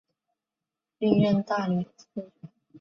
[0.97, 2.31] 历任大理寺丞。